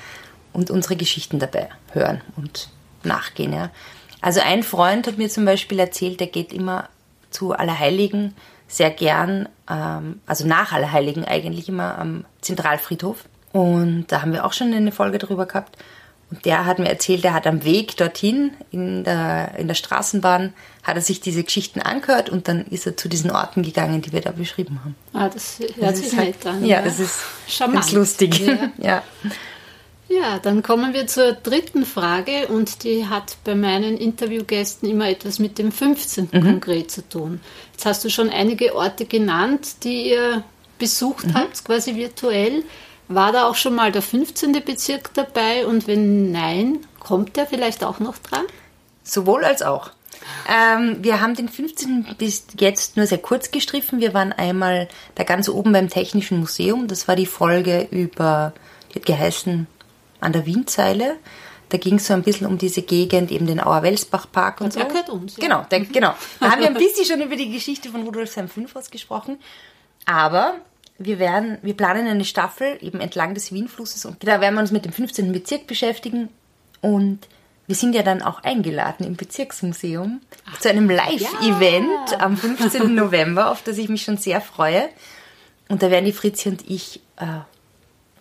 und 0.52 0.70
unsere 0.70 0.96
Geschichten 0.96 1.38
dabei 1.38 1.68
hören 1.92 2.20
und 2.36 2.68
nachgehen. 3.04 3.52
Ja. 3.52 3.70
Also 4.20 4.40
ein 4.40 4.62
Freund 4.62 5.06
hat 5.06 5.18
mir 5.18 5.28
zum 5.28 5.44
Beispiel 5.44 5.78
erzählt, 5.78 6.20
der 6.20 6.26
geht 6.26 6.52
immer 6.52 6.88
zu 7.30 7.52
Allerheiligen 7.52 8.34
sehr 8.66 8.90
gern, 8.90 9.48
ähm, 9.68 10.20
also 10.26 10.46
nach 10.46 10.72
Allerheiligen 10.72 11.24
eigentlich 11.24 11.68
immer 11.68 11.98
am 11.98 12.24
Zentralfriedhof. 12.40 13.24
Und 13.52 14.06
da 14.08 14.22
haben 14.22 14.32
wir 14.32 14.44
auch 14.44 14.52
schon 14.52 14.72
eine 14.72 14.92
Folge 14.92 15.18
darüber 15.18 15.46
gehabt. 15.46 15.78
Und 16.30 16.44
der 16.44 16.66
hat 16.66 16.78
mir 16.78 16.90
erzählt, 16.90 17.24
er 17.24 17.32
hat 17.32 17.46
am 17.46 17.64
Weg 17.64 17.96
dorthin 17.96 18.50
in 18.70 19.02
der, 19.02 19.54
in 19.56 19.66
der 19.66 19.74
Straßenbahn, 19.74 20.52
hat 20.82 20.96
er 20.96 21.00
sich 21.00 21.22
diese 21.22 21.42
Geschichten 21.42 21.80
angehört 21.80 22.28
und 22.28 22.48
dann 22.48 22.66
ist 22.66 22.86
er 22.86 22.98
zu 22.98 23.08
diesen 23.08 23.30
Orten 23.30 23.62
gegangen, 23.62 24.02
die 24.02 24.12
wir 24.12 24.20
da 24.20 24.32
beschrieben 24.32 24.80
haben. 24.84 24.94
Ah, 25.14 25.30
das 25.30 25.58
hört 25.80 25.96
sich 25.96 26.14
halt, 26.14 26.44
nett 26.44 26.46
an. 26.46 26.66
Ja, 26.66 26.78
ja, 26.78 26.82
das 26.82 27.00
ist 27.00 27.20
Charmant. 27.46 27.80
ganz 27.80 27.92
lustig. 27.92 28.38
Ja. 28.40 28.70
ja. 28.76 29.02
Ja, 30.08 30.38
dann 30.38 30.62
kommen 30.62 30.94
wir 30.94 31.06
zur 31.06 31.32
dritten 31.32 31.84
Frage 31.84 32.48
und 32.48 32.82
die 32.82 33.06
hat 33.06 33.36
bei 33.44 33.54
meinen 33.54 33.98
Interviewgästen 33.98 34.88
immer 34.88 35.08
etwas 35.08 35.38
mit 35.38 35.58
dem 35.58 35.70
15. 35.70 36.30
Mhm. 36.32 36.40
konkret 36.40 36.90
zu 36.90 37.06
tun. 37.06 37.40
Jetzt 37.72 37.84
hast 37.84 38.04
du 38.04 38.10
schon 38.10 38.30
einige 38.30 38.74
Orte 38.74 39.04
genannt, 39.04 39.84
die 39.84 40.10
ihr 40.10 40.42
besucht 40.78 41.26
mhm. 41.26 41.34
habt, 41.34 41.62
quasi 41.64 41.96
virtuell. 41.96 42.64
War 43.08 43.32
da 43.32 43.48
auch 43.48 43.54
schon 43.54 43.74
mal 43.74 43.92
der 43.92 44.02
15. 44.02 44.52
Bezirk 44.64 45.12
dabei 45.14 45.66
und 45.66 45.86
wenn 45.86 46.32
nein, 46.32 46.78
kommt 47.00 47.36
der 47.36 47.46
vielleicht 47.46 47.84
auch 47.84 48.00
noch 48.00 48.16
dran? 48.18 48.44
Sowohl 49.02 49.44
als 49.44 49.62
auch. 49.62 49.90
Ähm, 50.48 50.98
wir 51.00 51.20
haben 51.20 51.34
den 51.34 51.48
15. 51.48 52.16
bis 52.18 52.46
jetzt 52.58 52.96
nur 52.96 53.06
sehr 53.06 53.18
kurz 53.18 53.50
gestriffen. 53.50 54.00
Wir 54.00 54.14
waren 54.14 54.32
einmal 54.32 54.88
da 55.14 55.24
ganz 55.24 55.48
oben 55.48 55.72
beim 55.72 55.88
Technischen 55.88 56.40
Museum. 56.40 56.88
Das 56.88 57.08
war 57.08 57.16
die 57.16 57.26
Folge 57.26 57.88
über, 57.90 58.52
die 58.90 58.96
hat 58.96 59.06
geheißen, 59.06 59.66
an 60.20 60.32
der 60.32 60.46
Wienzeile. 60.46 61.16
Da 61.68 61.76
ging 61.76 61.96
es 61.96 62.06
so 62.06 62.14
ein 62.14 62.22
bisschen 62.22 62.46
um 62.46 62.56
diese 62.56 62.82
Gegend, 62.82 63.30
eben 63.30 63.46
den 63.46 63.60
Auer-Welsbach-Park 63.60 64.60
und, 64.60 64.66
und 64.66 64.72
so. 64.72 64.80
Der 64.80 64.88
gehört 64.88 65.10
uns. 65.10 65.36
Ja. 65.36 65.42
Genau, 65.42 65.66
der, 65.70 65.80
genau. 65.80 66.14
Da 66.40 66.50
haben 66.50 66.60
wir 66.60 66.68
ein 66.68 66.74
bisschen 66.74 67.04
schon 67.04 67.20
über 67.20 67.36
die 67.36 67.50
Geschichte 67.50 67.90
von 67.90 68.02
Rudolfsheim 68.02 68.48
5 68.48 68.90
gesprochen. 68.90 69.38
Aber 70.06 70.54
wir 70.98 71.18
werden, 71.18 71.58
wir 71.62 71.74
planen 71.74 72.06
eine 72.06 72.24
Staffel 72.24 72.78
eben 72.80 73.00
entlang 73.00 73.34
des 73.34 73.52
Wienflusses 73.52 74.04
und 74.04 74.26
da 74.26 74.40
werden 74.40 74.54
wir 74.54 74.60
uns 74.60 74.72
mit 74.72 74.84
dem 74.84 74.92
15. 74.92 75.30
Bezirk 75.32 75.66
beschäftigen 75.66 76.28
und 76.80 77.28
wir 77.68 77.76
sind 77.76 77.94
ja 77.94 78.02
dann 78.02 78.22
auch 78.22 78.42
eingeladen 78.42 79.06
im 79.06 79.16
Bezirksmuseum 79.16 80.22
Ach, 80.50 80.58
zu 80.58 80.70
einem 80.70 80.88
Live-Event 80.88 82.12
ja. 82.12 82.20
am 82.20 82.36
15. 82.36 82.94
November, 82.94 83.50
auf 83.50 83.62
das 83.62 83.76
ich 83.76 83.90
mich 83.90 84.02
schon 84.02 84.16
sehr 84.16 84.40
freue. 84.40 84.88
Und 85.68 85.82
da 85.82 85.90
werden 85.90 86.06
die 86.06 86.12
Fritzi 86.12 86.48
und 86.48 86.68
ich 86.68 87.02
äh, 87.18 87.26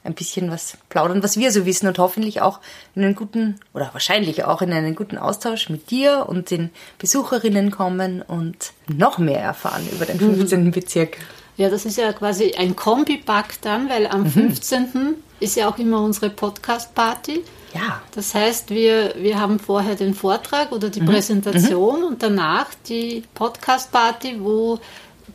ein 0.04 0.13
bisschen 0.13 0.50
was 0.51 0.77
plaudern, 0.89 1.24
was 1.24 1.38
wir 1.38 1.51
so 1.51 1.66
wissen 1.66 1.88
und 1.88 2.00
hoffentlich 2.00 2.42
auch 2.42 2.60
in 2.96 3.04
einen 3.04 3.16
guten 3.16 3.60
oder 3.74 3.89
wahrscheinlich 3.94 4.44
auch 4.44 4.62
in 4.62 4.74
einen 4.74 4.96
guten 4.96 5.18
Austausch 5.18 5.70
mit 5.70 5.89
dir 5.92 6.25
und 6.27 6.51
den 6.51 6.70
Besucherinnen 7.00 7.72
kommen 7.72 8.22
und 8.22 8.74
noch 8.88 9.18
mehr 9.18 9.42
erfahren 9.42 9.88
über 9.92 10.06
den 10.06 10.20
15. 10.20 10.63
Mhm. 10.63 10.72
Bezirk. 10.72 11.18
Ja, 11.58 11.70
das 11.70 11.86
ist 11.86 11.98
ja 11.98 12.13
quasi 12.13 12.54
ein 12.56 12.75
Kombipack 12.75 13.62
dann, 13.62 13.89
weil 13.89 14.08
am 14.08 14.24
mhm. 14.24 14.32
15. 14.32 15.16
ist 15.39 15.56
ja 15.56 15.68
auch 15.68 15.77
immer 15.77 16.01
unsere 16.01 16.30
Podcast-Party. 16.30 17.44
Ja. 17.74 18.01
Das 18.12 18.34
heißt, 18.34 18.70
wir, 18.70 19.16
wir 19.18 19.39
haben 19.39 19.60
vorher 19.60 19.96
den 19.96 20.13
Vortrag 20.13 20.72
oder 20.72 20.89
die 20.89 21.01
mhm. 21.01 21.08
Präsentation 21.08 22.01
mhm. 22.01 22.08
und 22.08 22.24
danach 22.24 22.68
die 22.88 23.24
Podcast-Party, 23.34 24.38
wo 24.39 24.80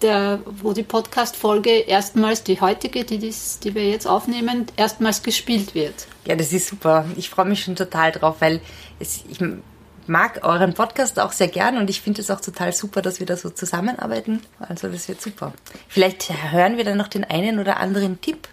der, 0.01 0.41
wo 0.45 0.73
die 0.73 0.83
Podcast-Folge 0.83 1.71
erstmals, 1.71 2.43
die 2.43 2.61
heutige, 2.61 3.05
die, 3.05 3.19
die 3.19 3.75
wir 3.75 3.89
jetzt 3.89 4.07
aufnehmen, 4.07 4.67
erstmals 4.77 5.23
gespielt 5.23 5.75
wird. 5.75 6.07
Ja, 6.27 6.37
das 6.37 6.53
ist 6.53 6.69
super. 6.69 7.05
Ich 7.17 7.29
freue 7.31 7.47
mich 7.47 7.63
schon 7.63 7.77
total 7.77 8.13
drauf, 8.13 8.37
weil 8.41 8.61
es, 8.99 9.25
ich 9.29 9.39
mag 10.07 10.41
euren 10.45 10.75
Podcast 10.75 11.21
auch 11.21 11.33
sehr 11.33 11.49
gern 11.49 11.77
und 11.77 11.91
ich 11.91 12.01
finde 12.01 12.21
es 12.21 12.31
auch 12.31 12.41
total 12.41 12.73
super, 12.73 13.03
dass 13.03 13.21
wir 13.21 13.27
da 13.27 13.37
so 13.37 13.51
zusammenarbeiten. 13.51 14.41
Also 14.59 14.89
das 14.89 15.09
wird 15.09 15.21
super. 15.21 15.53
Vielleicht 15.89 16.31
hören 16.53 16.77
wir 16.77 16.85
dann 16.85 16.99
noch 16.99 17.09
den 17.09 17.25
einen 17.25 17.59
oder 17.59 17.79
anderen 17.79 18.21
Tipp 18.21 18.49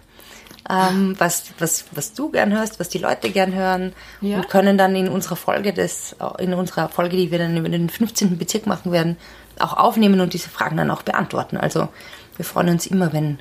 ähm, 0.70 1.14
was, 1.18 1.44
was, 1.58 1.84
was 1.92 2.14
du 2.14 2.30
gern 2.30 2.52
hörst, 2.52 2.78
was 2.78 2.88
die 2.88 2.98
Leute 2.98 3.30
gern 3.30 3.54
hören 3.54 3.92
ja. 4.20 4.36
und 4.36 4.48
können 4.48 4.78
dann 4.78 4.94
in 4.94 5.08
unserer 5.08 5.36
Folge 5.36 5.72
des, 5.72 6.14
in 6.38 6.54
unserer 6.54 6.88
Folge, 6.88 7.16
die 7.16 7.30
wir 7.30 7.38
dann 7.38 7.56
über 7.56 7.68
den 7.68 7.88
15. 7.88 8.38
Bezirk 8.38 8.66
machen 8.66 8.92
werden, 8.92 9.16
auch 9.58 9.76
aufnehmen 9.76 10.20
und 10.20 10.32
diese 10.32 10.48
Fragen 10.48 10.76
dann 10.76 10.90
auch 10.90 11.02
beantworten. 11.02 11.56
Also 11.56 11.88
wir 12.36 12.44
freuen 12.44 12.68
uns 12.70 12.86
immer, 12.86 13.12
wenn, 13.12 13.38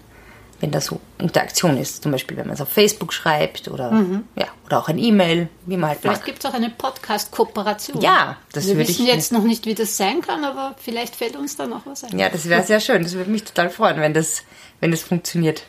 wenn 0.60 0.72
da 0.72 0.82
so 0.82 1.00
Interaktion 1.20 1.78
ist. 1.78 2.04
Zum 2.04 2.12
Beispiel, 2.12 2.36
wenn 2.38 2.48
man 2.48 2.56
es 2.56 2.62
auf 2.62 2.70
Facebook 2.70 3.14
schreibt 3.14 3.68
oder, 3.68 3.92
mhm. 3.92 4.24
ja, 4.36 4.48
oder 4.66 4.80
auch 4.80 4.90
ein 4.90 4.98
E-Mail, 4.98 5.50
wie 5.66 5.78
man 5.78 5.92
halt 5.92 6.00
Vielleicht 6.02 6.26
gibt 6.26 6.44
es 6.44 6.50
auch 6.50 6.54
eine 6.54 6.70
Podcast-Kooperation. 6.70 8.02
Ja, 8.02 8.38
das 8.54 8.68
Wir 8.68 8.78
wissen 8.78 9.06
jetzt 9.06 9.32
noch 9.32 9.44
nicht, 9.44 9.66
wie 9.66 9.76
das 9.76 9.98
sein 9.98 10.22
kann, 10.22 10.44
aber 10.44 10.76
vielleicht 10.78 11.16
fällt 11.16 11.36
uns 11.36 11.56
da 11.56 11.68
noch 11.68 11.86
was 11.86 12.04
ein. 12.04 12.18
Ja, 12.18 12.30
das 12.30 12.50
wäre 12.50 12.64
sehr 12.64 12.80
schön. 12.80 13.04
Das 13.04 13.14
würde 13.14 13.30
mich 13.30 13.44
total 13.44 13.70
freuen, 13.70 14.02
wenn 14.02 14.14
das, 14.14 14.44
wenn 14.80 14.92
das 14.92 15.02
funktioniert. 15.02 15.64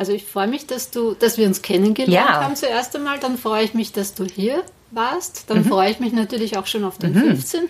Also 0.00 0.12
ich 0.12 0.24
freue 0.24 0.46
mich, 0.46 0.66
dass 0.66 0.90
du, 0.90 1.12
dass 1.12 1.36
wir 1.36 1.46
uns 1.46 1.60
kennengelernt 1.60 2.30
ja. 2.30 2.42
haben 2.42 2.56
zuerst 2.56 2.96
einmal. 2.96 3.18
Dann 3.18 3.36
freue 3.36 3.64
ich 3.64 3.74
mich, 3.74 3.92
dass 3.92 4.14
du 4.14 4.24
hier 4.24 4.64
warst. 4.92 5.50
Dann 5.50 5.58
mhm. 5.58 5.64
freue 5.66 5.90
ich 5.90 6.00
mich 6.00 6.14
natürlich 6.14 6.56
auch 6.56 6.66
schon 6.66 6.84
auf 6.84 6.96
den 6.96 7.12
mhm. 7.12 7.36
15. 7.36 7.68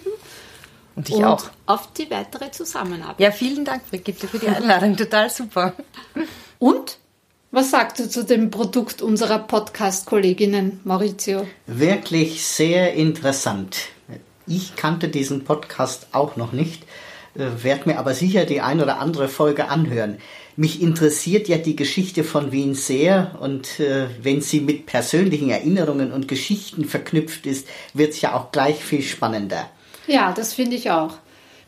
Und 0.94 1.08
ich 1.08 1.16
und 1.16 1.25
auch. 1.25 1.50
Auf 1.66 1.92
die 1.92 2.08
weitere 2.08 2.52
Zusammenarbeit. 2.52 3.18
Ja, 3.18 3.32
vielen 3.32 3.64
Dank, 3.64 3.90
Brigitte, 3.90 4.28
für 4.28 4.38
die 4.38 4.46
Einladung. 4.46 4.96
Total 4.96 5.28
super. 5.28 5.72
Und? 6.60 6.99
Was 7.50 7.72
sagst 7.72 7.99
du 7.99 8.08
zu 8.08 8.25
dem 8.25 8.52
Produkt 8.52 9.02
unserer 9.02 9.40
Podcast-Kolleginnen, 9.40 10.78
Maurizio? 10.84 11.49
Wirklich 11.66 12.46
sehr 12.46 12.94
interessant. 12.94 13.88
Ich 14.46 14.76
kannte 14.76 15.08
diesen 15.08 15.42
Podcast 15.42 16.06
auch 16.12 16.37
noch 16.37 16.52
nicht, 16.52 16.84
werde 17.34 17.88
mir 17.88 17.99
aber 17.99 18.14
sicher 18.14 18.44
die 18.44 18.60
ein 18.60 18.80
oder 18.80 18.99
andere 18.99 19.28
Folge 19.28 19.68
anhören. 19.68 20.18
Mich 20.56 20.82
interessiert 20.82 21.49
ja 21.49 21.58
die 21.58 21.76
Geschichte 21.76 22.25
von 22.25 22.52
Wien 22.52 22.75
sehr 22.75 23.38
und 23.40 23.80
äh, 23.80 24.06
wenn 24.20 24.40
sie 24.40 24.60
mit 24.60 24.87
persönlichen 24.87 25.50
Erinnerungen 25.50 26.12
und 26.12 26.28
Geschichten 26.28 26.84
verknüpft 26.84 27.46
ist, 27.46 27.68
wird 27.94 28.10
es 28.10 28.20
ja 28.20 28.34
auch 28.34 28.52
gleich 28.52 28.84
viel 28.84 29.02
spannender. 29.02 29.70
Ja, 30.06 30.32
das 30.32 30.54
finde 30.54 30.76
ich 30.76 30.90
auch. 30.90 31.14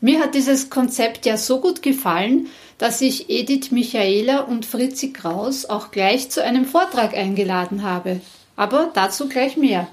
Mir 0.00 0.18
hat 0.18 0.34
dieses 0.34 0.68
Konzept 0.68 1.26
ja 1.26 1.36
so 1.36 1.60
gut 1.60 1.80
gefallen, 1.80 2.48
dass 2.76 3.00
ich 3.00 3.30
Edith 3.30 3.70
Michaela 3.70 4.40
und 4.40 4.66
Fritzi 4.66 5.12
Kraus 5.12 5.64
auch 5.64 5.92
gleich 5.92 6.28
zu 6.28 6.42
einem 6.42 6.64
Vortrag 6.64 7.14
eingeladen 7.14 7.84
habe. 7.84 8.20
Aber 8.56 8.90
dazu 8.92 9.28
gleich 9.28 9.56
mehr. 9.56 9.86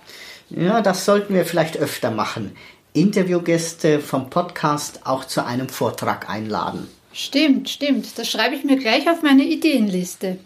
Ja, 0.49 0.81
das 0.81 1.05
sollten 1.05 1.35
wir 1.35 1.45
vielleicht 1.45 1.77
öfter 1.77 2.09
machen. 2.09 2.55
Interviewgäste 2.93 3.99
vom 3.99 4.29
Podcast 4.29 5.05
auch 5.05 5.25
zu 5.25 5.45
einem 5.45 5.69
Vortrag 5.69 6.29
einladen. 6.29 6.87
Stimmt, 7.13 7.69
stimmt. 7.69 8.17
Das 8.17 8.29
schreibe 8.29 8.55
ich 8.55 8.63
mir 8.63 8.77
gleich 8.77 9.09
auf 9.09 9.21
meine 9.21 9.43
Ideenliste. 9.43 10.39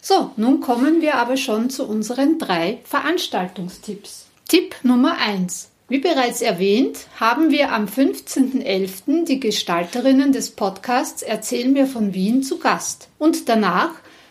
So, 0.00 0.30
nun 0.36 0.60
kommen 0.60 1.00
wir 1.00 1.16
aber 1.16 1.36
schon 1.36 1.70
zu 1.70 1.86
unseren 1.86 2.38
drei 2.38 2.78
Veranstaltungstipps. 2.84 4.26
Tipp 4.46 4.76
Nummer 4.82 5.16
1. 5.18 5.70
Wie 5.88 5.98
bereits 5.98 6.42
erwähnt, 6.42 7.06
haben 7.18 7.50
wir 7.50 7.72
am 7.72 7.86
15.11. 7.86 9.24
die 9.24 9.40
Gestalterinnen 9.40 10.32
des 10.32 10.50
Podcasts 10.50 11.22
Erzähl 11.22 11.68
mir 11.68 11.86
von 11.86 12.14
Wien 12.14 12.42
zu 12.42 12.58
Gast. 12.58 13.08
Und 13.18 13.48
danach 13.48 13.90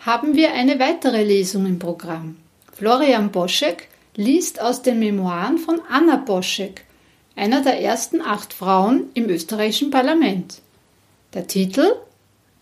haben 0.00 0.36
wir 0.36 0.52
eine 0.52 0.78
weitere 0.78 1.24
Lesung 1.24 1.64
im 1.64 1.78
Programm. 1.78 2.36
Florian 2.70 3.32
Boschek 3.32 3.88
liest 4.16 4.60
aus 4.60 4.82
den 4.82 4.98
Memoiren 4.98 5.56
von 5.56 5.80
Anna 5.88 6.16
Boschek, 6.16 6.84
einer 7.34 7.62
der 7.62 7.80
ersten 7.80 8.20
acht 8.20 8.52
Frauen 8.52 9.04
im 9.14 9.30
österreichischen 9.30 9.90
Parlament. 9.90 10.60
Der 11.32 11.46
Titel 11.46 11.94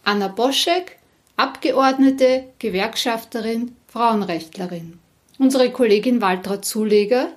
Anna 0.05 0.29
Boschek, 0.29 0.99
Abgeordnete, 1.37 2.45
Gewerkschafterin, 2.61 3.75
Frauenrechtlerin. 3.89 5.01
Unsere 5.37 5.73
Kollegin 5.73 6.21
Waltraud 6.21 6.65
Zuleger 6.65 7.33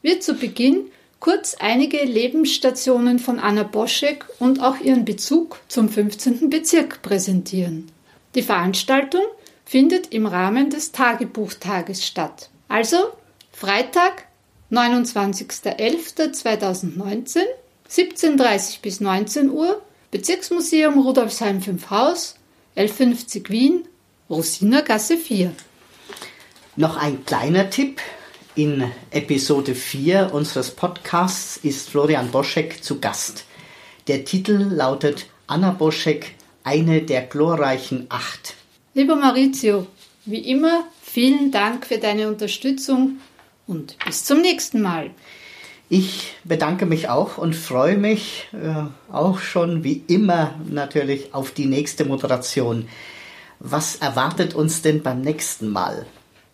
wird 0.00 0.22
zu 0.22 0.36
Beginn 0.36 0.86
kurz 1.20 1.54
einige 1.60 2.02
Lebensstationen 2.02 3.18
von 3.18 3.38
Anna 3.38 3.62
Boschek 3.62 4.24
und 4.38 4.62
auch 4.62 4.80
ihren 4.80 5.04
Bezug 5.04 5.60
zum 5.68 5.90
15. 5.90 6.48
Bezirk 6.50 7.02
präsentieren. 7.02 7.92
Die 8.34 8.42
Veranstaltung 8.42 9.22
findet 9.64 10.12
im 10.12 10.26
Rahmen 10.26 10.70
des 10.70 10.90
Tagebuchtages 10.92 12.06
statt. 12.06 12.50
Also 12.68 12.96
Freitag, 13.52 14.26
29.11.2019, 14.72 17.40
17.30 17.88 18.80
bis 18.80 19.00
19 19.00 19.50
Uhr, 19.50 19.82
Bezirksmuseum 20.10 20.98
Rudolfsheim 20.98 21.60
5 21.60 21.90
Haus, 21.90 22.36
L50 22.76 23.50
Wien, 23.50 23.84
Rosinergasse 24.28 25.16
4. 25.16 25.52
Noch 26.76 26.96
ein 26.96 27.24
kleiner 27.24 27.68
Tipp. 27.68 28.00
In 28.60 28.84
Episode 29.10 29.74
4 29.74 30.34
unseres 30.34 30.72
Podcasts 30.72 31.56
ist 31.62 31.88
Florian 31.88 32.30
Boschek 32.30 32.84
zu 32.84 33.00
Gast. 33.00 33.46
Der 34.06 34.26
Titel 34.26 34.52
lautet 34.52 35.28
Anna 35.46 35.70
Boschek, 35.70 36.34
eine 36.62 37.00
der 37.00 37.22
glorreichen 37.22 38.04
Acht. 38.10 38.56
Lieber 38.92 39.16
Maurizio, 39.16 39.86
wie 40.26 40.40
immer 40.40 40.84
vielen 41.00 41.50
Dank 41.50 41.86
für 41.86 41.96
deine 41.96 42.28
Unterstützung 42.28 43.20
und 43.66 43.96
bis 44.04 44.26
zum 44.26 44.42
nächsten 44.42 44.82
Mal. 44.82 45.08
Ich 45.88 46.34
bedanke 46.44 46.84
mich 46.84 47.08
auch 47.08 47.38
und 47.38 47.56
freue 47.56 47.96
mich 47.96 48.46
äh, 48.52 48.90
auch 49.10 49.38
schon 49.38 49.84
wie 49.84 50.04
immer 50.06 50.54
natürlich 50.68 51.32
auf 51.32 51.52
die 51.52 51.64
nächste 51.64 52.04
Moderation. 52.04 52.88
Was 53.58 53.96
erwartet 53.96 54.54
uns 54.54 54.82
denn 54.82 55.02
beim 55.02 55.22
nächsten 55.22 55.70
Mal? 55.70 56.04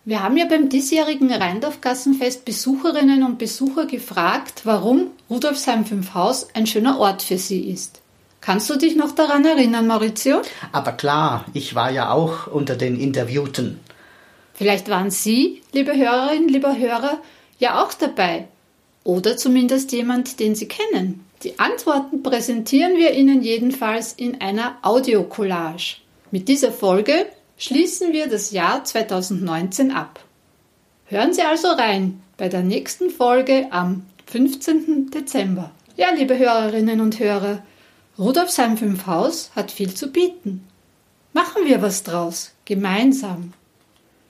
Wir 0.07 0.23
haben 0.23 0.37
ja 0.37 0.45
beim 0.45 0.69
diesjährigen 0.69 1.29
Rheindorfgassenfest 1.29 2.45
Besucherinnen 2.45 3.23
und 3.23 3.37
Besucher 3.37 3.87
gefragt, 3.87 4.61
warum 4.63 5.07
Rudolfsheim 5.29 5.83
5 5.83 6.13
Haus 6.13 6.47
ein 6.53 6.65
schöner 6.65 6.97
Ort 6.97 7.21
für 7.21 7.37
sie 7.37 7.69
ist. 7.69 7.99
Kannst 8.39 8.69
du 8.69 8.77
dich 8.77 8.95
noch 8.95 9.11
daran 9.11 9.43
erinnern, 9.43 9.85
Maurizio? 9.85 10.43
Aber 10.71 10.93
klar, 10.93 11.43
ich 11.51 11.75
war 11.75 11.91
ja 11.91 12.09
auch 12.09 12.47
unter 12.47 12.77
den 12.77 12.97
Interviewten. 12.97 13.81
Vielleicht 14.53 14.87
waren 14.87 15.11
Sie, 15.11 15.61
liebe 15.73 15.93
Hörerinnen, 15.93 16.47
lieber 16.47 16.77
Hörer, 16.77 17.19
ja 17.59 17.83
auch 17.83 17.91
dabei 17.91 18.47
oder 19.03 19.35
zumindest 19.35 19.91
jemand, 19.91 20.39
den 20.39 20.55
Sie 20.55 20.69
kennen? 20.69 21.25
Die 21.43 21.59
Antworten 21.59 22.23
präsentieren 22.23 22.95
wir 22.95 23.11
Ihnen 23.11 23.41
jedenfalls 23.41 24.13
in 24.13 24.39
einer 24.39 24.77
Audiocollage. 24.83 25.97
Mit 26.31 26.47
dieser 26.47 26.71
Folge 26.71 27.25
schließen 27.57 28.13
wir 28.13 28.27
das 28.27 28.51
Jahr 28.51 28.83
2019 28.83 29.91
ab. 29.91 30.19
Hören 31.05 31.33
Sie 31.33 31.41
also 31.41 31.69
rein 31.69 32.21
bei 32.37 32.49
der 32.49 32.61
nächsten 32.61 33.09
Folge 33.09 33.67
am 33.71 34.05
15. 34.27 35.09
Dezember. 35.09 35.71
Ja, 35.95 36.11
liebe 36.11 36.37
Hörerinnen 36.37 37.01
und 37.01 37.19
Hörer, 37.19 37.63
Rudolfsheim 38.19 38.77
5 38.77 39.07
Haus 39.07 39.51
hat 39.55 39.71
viel 39.71 39.93
zu 39.93 40.11
bieten. 40.11 40.67
Machen 41.33 41.65
wir 41.65 41.81
was 41.81 42.03
draus, 42.03 42.51
gemeinsam. 42.65 43.53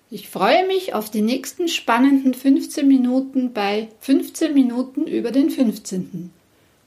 Ich 0.09 0.29
freue 0.29 0.65
mich 0.67 0.93
auf 0.93 1.09
die 1.09 1.21
nächsten 1.21 1.67
spannenden 1.67 2.33
15 2.33 2.87
Minuten 2.87 3.51
bei 3.51 3.89
15 3.99 4.53
Minuten 4.53 5.05
über 5.05 5.31
den 5.31 5.49
15. 5.49 6.31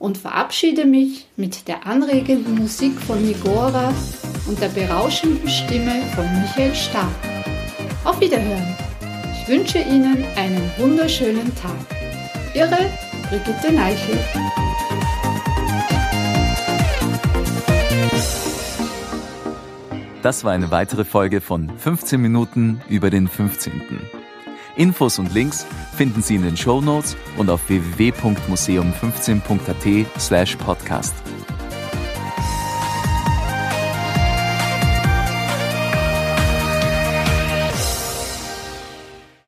und 0.01 0.17
verabschiede 0.17 0.85
mich 0.85 1.27
mit 1.37 1.67
der 1.67 1.85
anregenden 1.85 2.55
Musik 2.55 2.99
von 2.99 3.23
Nigora 3.23 3.93
und 4.47 4.59
der 4.59 4.69
berauschenden 4.69 5.47
Stimme 5.47 6.01
von 6.15 6.25
Michael 6.41 6.73
Stark. 6.73 7.07
Auf 8.03 8.19
Wiederhören. 8.19 8.75
Ich 9.33 9.47
wünsche 9.47 9.77
Ihnen 9.77 10.25
einen 10.35 10.71
wunderschönen 10.77 11.53
Tag. 11.55 11.75
Ihre 12.55 12.89
Brigitte 13.29 13.71
Neichel. 13.71 14.17
Das 20.23 20.43
war 20.43 20.51
eine 20.51 20.71
weitere 20.71 21.05
Folge 21.05 21.41
von 21.41 21.71
15 21.77 22.19
Minuten 22.19 22.81
über 22.89 23.11
den 23.11 23.27
15. 23.27 23.81
Infos 24.75 25.17
und 25.19 25.33
Links 25.33 25.65
finden 25.95 26.21
Sie 26.21 26.35
in 26.35 26.43
den 26.43 26.57
Show 26.57 26.81
Notes 26.81 27.15
und 27.37 27.49
auf 27.49 27.69
www.museum15.at 27.69 30.19
slash 30.19 30.57
podcast. 30.57 31.15